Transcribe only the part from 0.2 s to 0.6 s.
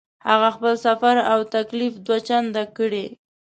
هغه